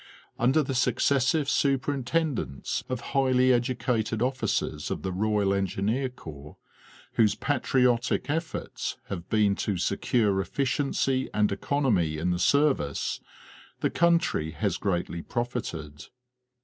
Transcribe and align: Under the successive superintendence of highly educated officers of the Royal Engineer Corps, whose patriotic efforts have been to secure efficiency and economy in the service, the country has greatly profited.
Under 0.39 0.63
the 0.63 0.73
successive 0.73 1.47
superintendence 1.47 2.83
of 2.89 3.01
highly 3.13 3.53
educated 3.53 4.19
officers 4.19 4.89
of 4.89 5.03
the 5.03 5.11
Royal 5.11 5.53
Engineer 5.53 6.09
Corps, 6.09 6.57
whose 7.13 7.35
patriotic 7.35 8.27
efforts 8.27 8.97
have 9.09 9.29
been 9.29 9.53
to 9.57 9.77
secure 9.77 10.41
efficiency 10.41 11.29
and 11.35 11.51
economy 11.51 12.17
in 12.17 12.31
the 12.31 12.39
service, 12.39 13.19
the 13.81 13.91
country 13.91 14.49
has 14.53 14.77
greatly 14.77 15.21
profited. 15.21 16.07